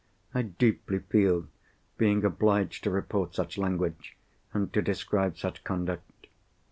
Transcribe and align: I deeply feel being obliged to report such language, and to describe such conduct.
I 0.33 0.41
deeply 0.41 0.97
feel 0.97 1.45
being 1.99 2.25
obliged 2.25 2.83
to 2.85 2.89
report 2.89 3.35
such 3.35 3.59
language, 3.59 4.17
and 4.51 4.73
to 4.73 4.81
describe 4.81 5.37
such 5.37 5.63
conduct. 5.63 6.25